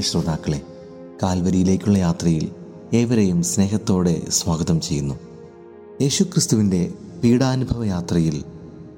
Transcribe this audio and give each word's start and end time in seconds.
ശ്രോതാക്കളെ 0.00 0.62
കാൽവരിയിലേക്കുള്ള 1.22 1.98
യാത്രയിൽ 1.98 2.50
ഏവരെയും 2.94 3.42
സ്നേഹത്തോടെ 3.42 4.22
സ്വാഗതം 4.28 4.80
ചെയ്യുന്നു. 4.80 5.14
യേശുക്രിസ്തുവിന്റെ 6.02 6.92
പീഡാനുഭവ 7.24 7.84
യാത്രയിൽ 7.84 8.44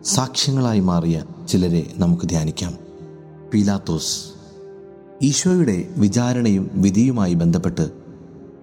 സാക്ഷ്യങ്ങളായി 0.04 0.80
മാറിയ 0.80 1.24
ചിലരെ 1.48 1.92
നമുക്ക് 1.96 2.28
ധ്യാനിക്കാം. 2.28 2.78
പീലാത്തോസ് 3.54 4.24
ഈശോയുടെ 5.22 5.88
വിചാരണയും 5.96 6.70
വിധിയുമായി 6.74 7.34
ബന്ധപ്പെട്ട് 7.34 7.90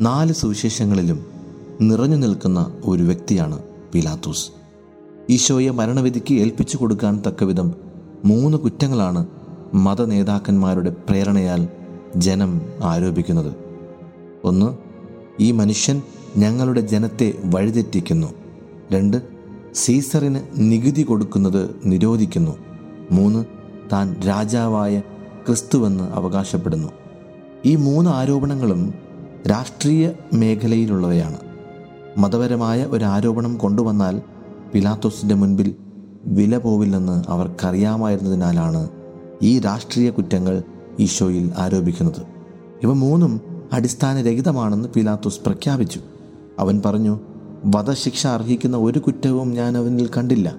നാല് 0.02 0.34
സുവിശേഷങ്ങളിലും 0.34 1.26
നിറഞ്ഞു 1.82 2.16
നിൽക്കുന്ന 2.16 2.74
ഒരു 2.86 3.04
വ്യക്തിയാണ് 3.04 3.64
പീലാത്തോസ്. 3.94 4.50
ഈശോയെ 5.30 5.70
മരണവിധിക്ക് 5.70 6.34
ഏൽപ്പിച്ചു 6.34 6.78
കൊടുക്കാൻ 6.78 7.24
തക്കവിധം 7.28 7.74
മൂന്ന് 8.26 8.58
കുറ്റങ്ങളാണ് 8.58 9.43
മതനേതാക്കന്മാരുടെ 9.74 10.90
പ്രേരണയാൽ 10.90 11.68
ജനം 12.16 12.62
ആരോപിക്കുന്നത്. 12.84 13.56
ഒന്ന് 14.44 14.78
ഈ 15.40 15.52
മനുഷ്യൻ 15.52 16.02
ഞങ്ങളുടെ 16.38 16.82
ജനത്തെ 16.82 17.34
വഴിതെറ്റിക്കുന്നു. 17.46 18.28
രണ്ട് 18.94 19.22
സീസറിന് 19.74 20.40
നികുതി 20.58 21.02
കൊടുക്കുന്നത് 21.02 21.70
നിരോധിക്കുന്നു. 21.86 22.58
മൂന്ന് 23.12 23.46
താൻ 23.94 24.16
രാജാവായ 24.28 25.00
ക്രിസ്തുവെന്ന് 25.48 26.04
അവകാശപ്പെടുന്നു. 26.04 26.90
ഈ 27.66 27.76
മൂന്ന് 27.76 28.12
ആരോപണങ്ങളും 28.12 28.94
രാഷ്ട്രീയ 29.50 30.12
മേഖലയിലുള്ളവയാണ്. 30.34 31.38
മതപരമായ 32.18 32.84
ഒരു 32.84 33.06
ആരോപണം 33.06 33.58
കൊണ്ടുവന്നാൽ 33.58 34.22
പിലാത്തോസിന്റെ 34.74 35.36
മുൻപിൽ 35.36 35.76
വില 36.26 36.58
പോവില്ലെന്ന് 36.58 37.24
അവർക്കറിയാമായിരുന്നതിനാലാണ് 37.28 38.90
ഈ 39.44 39.60
രാഷ്ട്രീയ 39.60 40.10
കുറ്റങ്ങൾ 40.10 40.64
ഈശോയിൽ 41.00 41.52
ആരോപിക്കുന്നത്. 41.58 42.22
ഇവ 42.84 42.94
മൂന്നും 42.94 43.42
അടിസ്ഥാനരഹിതമാണെന്ന് 43.74 44.90
പിലാത്തോസ് 44.90 45.40
പ്രഖ്യാപിച്ചു. 45.40 46.00
അവൻ 46.60 46.82
പറഞ്ഞു 46.86 47.20
വധശിക്ഷ 47.66 48.28
അർഹിക്കുന്ന 48.28 48.78
ഒരു 48.78 49.00
കുറ്റവും 49.00 49.52
ഞാൻ 49.52 49.78
അവനിൽ 49.78 50.10
കണ്ടില്ല. 50.18 50.56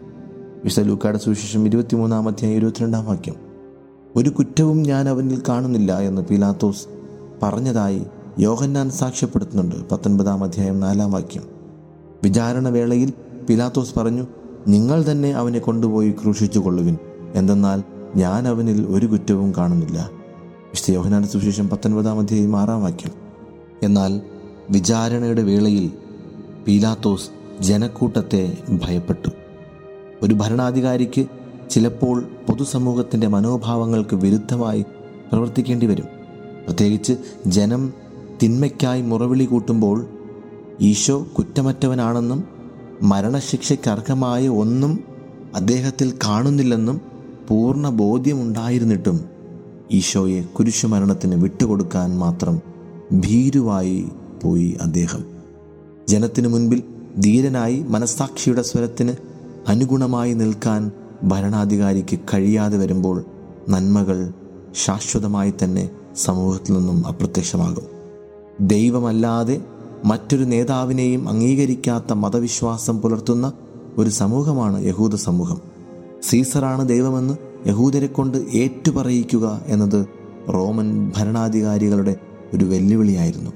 വിശലൂക്കാട് 0.64 1.16
സുവിശേഷം 1.16 1.66
ഇരുപത്തിമൂന്നാം 1.66 2.28
അധ്യായം 2.28 2.56
ഇരുപത്തിരണ്ടാം 2.56 3.06
വാക്യം. 3.06 3.34
ഒരു 4.16 4.30
കുറ്റവും 4.30 4.82
ഞാൻ 4.82 5.08
അവനിൽ 5.08 5.42
കാണുന്നില്ല 5.48 5.98
എന്ന് 5.98 6.22
പിലാത്തോസ് 6.22 6.86
പറഞ്ഞതായി 7.42 8.02
യോഹന്നാൻ 8.38 8.90
സാക്ഷ്യപ്പെടുത്തുന്നുണ്ട് 8.90 9.88
പത്തൊൻപതാം 9.90 10.44
അധ്യായം 10.44 10.80
നാലാം 10.80 11.12
വാക്യം. 11.12 11.42
വിചാരണ 12.22 12.68
വേളയിൽ 12.68 13.12
പിലാത്തോസ് 13.48 13.98
പറഞ്ഞു 13.98 14.26
നിങ്ങൾ 14.68 15.04
തന്നെ 15.10 15.32
അവനെ 15.32 15.58
കൊണ്ടുപോയി 15.58 16.10
ക്രൂശിച്ചു 16.10 16.58
കൊള്ളുവിൻ 16.58 16.96
എന്തെന്നാൽ 17.34 17.93
ഞാൻ 18.16 18.48
അവനിൽ 18.48 18.86
ഒരു 18.88 19.06
കുറ്റവും 19.06 19.54
കാണുന്നില്ല. 19.58 20.10
വിശുദ്ധ 20.66 20.90
യോഹനാന 20.90 21.24
സുവിശേഷം 21.24 21.68
പത്തൊൻപതാം 21.68 22.18
അധ്യായം 22.18 22.56
ആറാം 22.56 22.82
വാക്യം. 22.82 23.10
എന്നാൽ 23.82 24.20
വിചാരണയുടെ 24.70 25.42
വേളയിൽ 25.42 25.90
പീലാത്തോസ് 26.66 27.30
ജനക്കൂട്ടത്തെ 27.62 28.58
ഭയപ്പെട്ടു. 28.68 29.28
ഒരു 30.22 30.34
ഭരണാധികാരിക്ക് 30.34 31.26
ചിലപ്പോൾ 31.70 32.20
പൊതുസമൂഹത്തിന്റെ 32.20 33.26
മനോഭാവങ്ങൾക്ക് 33.26 34.16
വിരുദ്ധമായി 34.16 34.82
പ്രവർത്തിക്കേണ്ടി 35.32 35.86
വരും. 35.86 36.06
പ്രത്യേകിച്ച് 36.64 37.12
ജനം 37.46 37.92
തിന്മയ്ക്കായി 38.42 39.02
മുറവിളി 39.02 39.44
കൂട്ടുമ്പോൾ 39.44 40.06
ഈശോ 40.80 41.26
കുറ്റമറ്റവനാണെന്നും 41.38 42.44
മരണശിക്ഷയ്ക്ക് 43.02 43.90
അർഹമായ 43.90 44.48
ഒന്നും 44.48 45.04
അദ്ദേഹത്തിൽ 45.54 46.18
കാണുന്നില്ലെന്നും 46.24 47.13
പൂർണ 47.48 47.88
ബോധ്യമുണ്ടായിരുന്നിട്ടും 47.88 49.24
ഈശോയെ 49.92 50.42
കുരിശുമരണത്തിന് 50.42 51.34
വിട്ടുകൊടുക്കാൻ 51.34 52.18
മാത്രം 52.18 52.60
ഭീരുവായി 53.12 54.08
പോയി 54.42 54.78
അദ്ദേഹം. 54.82 55.24
ജനത്തിനു 56.08 56.48
മുൻപിൽ 56.48 56.82
ധീരനായി 57.20 57.84
മനസ്സാക്ഷിയുടെ 57.88 58.62
സ്വരത്തിന് 58.62 59.12
അനുഗുണമായി 59.68 60.32
നിൽക്കാൻ 60.32 60.90
ഭരണാധികാരിക്ക് 61.24 62.18
കഴിയാതെ 62.34 62.78
വരുമ്പോൾ 62.78 63.24
നന്മകൾ 63.68 64.32
ശാശ്വതമായി 64.84 65.54
തന്നെ 65.64 65.90
സമൂഹത്തിൽ 66.16 66.72
നിന്നും 66.72 67.06
അപ്രത്യക്ഷമാകും. 67.06 67.84
ദൈവമല്ലാതെ 68.60 69.60
മറ്റൊരു 70.04 70.44
നേതാവിനെയും 70.44 71.28
അംഗീകരിക്കാത്ത 71.28 72.12
മതവിശ്വാസം 72.12 73.00
പുലർത്തുന്ന 73.00 73.52
ഒരു 73.98 74.10
സമൂഹമാണ് 74.10 74.84
യഹൂദ 74.84 75.14
സമൂഹം. 75.14 75.73
സീസറാണ് 76.28 76.88
ദൈവമെന്ന് 76.88 77.34
യഹൂദരെ 77.68 78.06
കൊണ്ട് 78.06 78.38
ഏറ്റുപറയിക്കുക 78.38 79.64
എന്നത് 79.66 80.06
റോമൻ 80.54 81.12
ഭരണാധികാരികളുടെ 81.16 82.16
ഒരു 82.54 82.64
വെല്ലുവിളിയായിരുന്നു. 82.64 83.50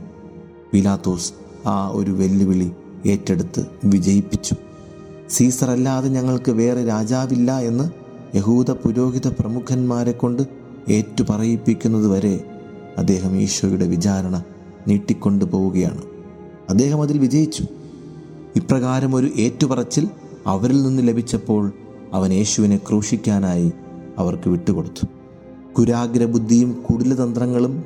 പിലാത്തോസ് 0.72 1.32
ആ 1.66 1.88
ഒരു 1.88 2.10
വെല്ലുവിളി 2.10 2.72
ഏറ്റെടുത്ത് 3.06 3.66
വിജയിപ്പിച്ചു. 3.84 4.54
സീസർ 5.30 5.70
അല്ലാതെ 5.70 6.08
ഞങ്ങൾക്ക് 6.08 6.52
വേറെ 6.52 6.84
രാജാവില്ല 6.84 7.58
എന്ന് 7.58 7.90
യഹൂദ 8.36 8.70
പുരോഹിത 8.70 9.28
പ്രമുഖന്മാരെ 9.28 10.12
കൊണ്ട് 10.12 10.42
ഏറ്റുപറയിപ്പിക്കുന്നത് 10.88 12.08
വരെ 12.08 12.44
അദ്ദേഹം 12.98 13.40
ഈശോയുടെ 13.40 13.86
വിചാരണ 13.86 14.42
നീട്ടിക്കൊണ്ടു 14.88 15.44
പോവുകയാണ്. 15.44 16.02
അദ്ദേഹം 16.70 17.02
അതിൽ 17.02 17.18
വിജയിച്ചു. 17.18 17.64
ഇപ്രകാരം 18.56 19.14
ഒരു 19.14 19.30
ഏറ്റുപറച്ചിൽ 19.36 20.08
അവരിൽ 20.46 20.82
നിന്ന് 20.82 21.08
ലഭിച്ചപ്പോൾ 21.08 21.72
അവൻ 22.14 22.32
യേശുവിനെ 22.32 22.76
ക്രൂശിക്കാനായി 22.76 23.72
അവർക്ക് 24.18 24.48
വിട്ടുകൊടുത്തു. 24.48 25.06
കുരാഗ്രബുദ്ധിയും 25.72 26.82
കുടിലതന്ത്രങ്ങളും 26.90 27.84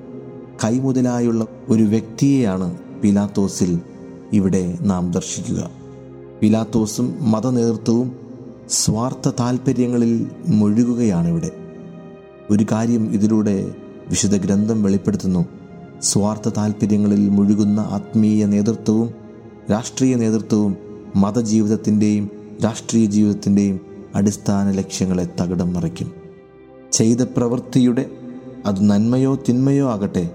കൈമുതലായുള്ള 0.64 1.46
ഒരു 1.68 1.82
വ്യക്തിയെയാണ് 1.82 2.78
പിലാത്തോസിൽ 3.02 3.80
ഇവിടെ 4.32 4.78
നാം 4.80 5.10
ദർശിക്കുക. 5.10 5.70
പിലാത്തോസും 6.40 7.16
മതനേതൃത്വവും 7.20 8.16
സ്വാർത്ഥ 8.70 9.28
താൽപ്പര്യങ്ങളിൽ 9.40 10.30
മുഴുകുകയാണിവിടെ 10.48 11.50
ഒരു 12.50 12.66
കാര്യം 12.72 13.12
ഇതിലൂടെ 13.12 13.74
വിശുദ്ധ 14.08 14.36
ഗ്രന്ഥം 14.36 14.82
വെളിപ്പെടുത്തുന്നു. 14.82 15.46
സ്വാർത്ഥ 16.02 16.48
താൽപ്പര്യങ്ങളിൽ 16.48 17.28
മുഴുകുന്ന 17.28 17.80
ആത്മീയ 17.80 18.44
നേതൃത്വവും 18.44 19.10
രാഷ്ട്രീയ 19.70 20.14
നേതൃത്വവും 20.14 20.76
മതജീവിതത്തിന്റെയും 21.16 22.30
രാഷ്ട്രീയ 22.64 23.06
ജീവിതത്തിന്റെയും 23.06 23.91
അടിസ്ഥാന 24.14 24.70
ലക്ഷ്യങ്ങളെ 24.70 25.28
തകിടം 25.40 25.72
മറിക്കും. 25.72 26.12
ചെയ്ത 26.92 27.18
പ്രവൃത്തിയുടെ 27.20 28.10
അത് 28.66 28.90
നന്മയോ 28.90 29.34
തിന്മയോ 29.34 29.90
ആകട്ടെ 29.90 30.30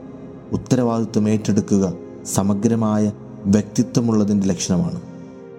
ഉത്തരവാദിത്വം 0.51 1.29
ഏറ്റെടുക്കുക 1.29 1.93
സമഗ്രമായ 2.25 3.11
വ്യക്തിത്വമുള്ളതിന്റെ 3.45 4.47
ലക്ഷണമാണ്. 4.47 5.01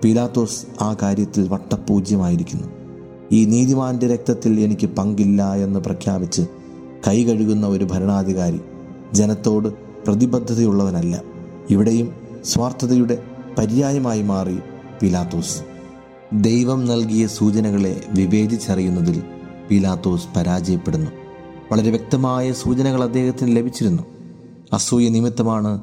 പീലാത്തോസ് 0.04 0.82
ആ 0.82 0.96
കാര്യത്തിൽ 1.02 1.48
വട്ടപൂജ്യമായിരിക്കുന്നു. 1.48 2.68
ഈ 3.32 3.44
നീതിമാന്റെ 3.44 4.06
രക്തത്തിൽ 4.06 4.60
എനിക്ക് 4.60 4.86
പങ്കില്ല 4.86 5.54
എന്ന് 5.54 5.80
പ്രഖ്യാപിച്ച് 5.80 6.42
കൈ 7.08 7.24
കഴുകുന്ന 7.24 7.66
ഒരു 7.66 7.84
ഭരണാധികാരി 7.84 8.60
ജനത്തോട് 9.12 9.68
പ്രതിബദ്ധതയുള്ളവനല്ല. 10.04 11.22
ഇവിടെയും 11.70 12.12
സ്വാർത്ഥതയുടെ 12.44 13.22
പര്യായമായി 13.58 14.22
മാറി 14.22 14.58
പീലാത്തോസ്. 15.02 15.77
ദൈവം 16.32 16.84
നൽകിയ 16.84 17.26
സൂചനകളെ 17.26 18.04
വിവേചിച്ചറിയുന്നതിൽ 18.10 19.22
പീലാത്തോസ് 19.70 20.28
പരാജയപ്പെടുന്നു. 20.36 21.10
വളരെ 21.72 21.90
വ്യക്തമായ 21.90 22.52
സൂചനകൾ 22.52 23.04
അദ്ദേഹത്തിന് 23.04 23.56
ലഭിച്ചിരുന്നു. 23.56 24.02
അസൂയ 24.72 25.08
നിമിത്തമാണ് 25.08 25.82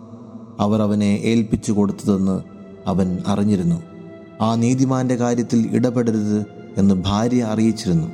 അവർ 0.60 0.82
അവനെ 0.82 1.20
ഏൽപ്പിച്ചു 1.24 1.72
കൊടുത്തതെന്ന് 1.72 2.42
അവൻ 2.88 3.18
അറിഞ്ഞിരുന്നു. 3.28 3.84
ആ 4.42 4.56
നീതിമാന്റെ 4.56 5.16
കാര്യത്തിൽ 5.16 5.70
ഇടപെടരുത് 5.74 6.46
എന്ന് 6.78 6.96
ഭാര്യ 6.96 7.44
അറിയിച്ചിരുന്നു. 7.44 8.08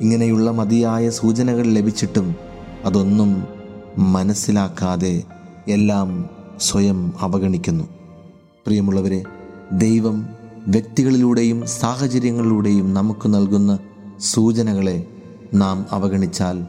ഇങ്ങനെയുള്ള 0.00 0.50
മതിയായ 0.50 1.10
സൂചനകൾ 1.10 1.66
ലഭിച്ചിട്ടും 1.66 2.34
അതൊന്നും 2.84 3.44
മനസ്സിലാക്കാതെ 3.98 5.22
എല്ലാം 5.68 6.30
സ്വയം 6.60 7.12
അവഗണിക്കുന്നു. 7.20 7.84
പ്രിയമുള്ളവരെ 8.66 9.22
ദൈവം 9.72 10.43
വ്യക്തികളിലൂടെയും 10.66 11.66
സാഹചര്യങ്ങളിലൂടെയും 11.66 12.94
നമുക്ക് 12.94 13.34
നൽകുന്ന 13.34 13.78
സൂചനകളെ 14.20 15.06
നാം 15.54 15.86
അവഗണിച്ചാൽ 15.90 16.66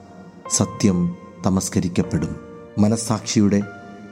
സത്യം 0.52 1.16
തമസ്കരിക്കപ്പെടും. 1.46 2.36
മനസ്സാക്ഷിയുടെ 2.78 3.62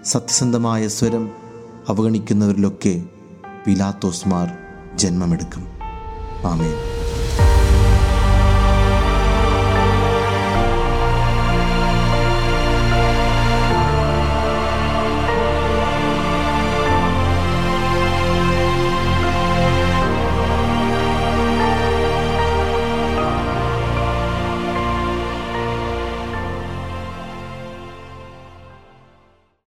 സത്യസന്ധമായ 0.06 0.88
സ്വരം 0.88 1.32
അവഗണിക്കുന്നവരിലൊക്കെ 1.90 3.04
പിലാത്തോസ്മാർ 3.66 4.50
ജന്മമെടുക്കും. 4.98 5.68
ആമേൻ. 6.48 6.93